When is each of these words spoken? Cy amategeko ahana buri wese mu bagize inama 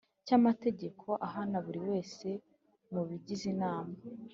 Cy 0.25 0.33
amategeko 0.37 1.07
ahana 1.27 1.57
buri 1.65 1.79
wese 1.89 2.27
mu 2.93 3.01
bagize 3.07 3.43
inama 3.53 3.95